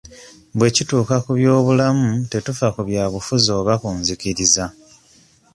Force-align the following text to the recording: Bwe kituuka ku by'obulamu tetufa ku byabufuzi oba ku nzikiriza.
Bwe 0.57 0.69
kituuka 0.75 1.15
ku 1.23 1.31
by'obulamu 1.37 2.09
tetufa 2.31 2.67
ku 2.75 2.81
byabufuzi 2.87 3.49
oba 3.59 3.73
ku 3.81 3.89
nzikiriza. 3.99 4.65